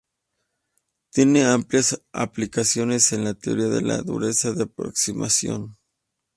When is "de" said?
3.67-3.83, 4.51-4.63